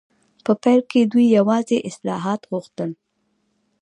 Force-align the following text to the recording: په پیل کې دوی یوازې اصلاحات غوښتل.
په 0.45 0.51
پیل 0.61 0.81
کې 0.91 0.99
دوی 1.11 1.25
یوازې 1.37 1.77
اصلاحات 1.89 2.41
غوښتل. 2.51 2.91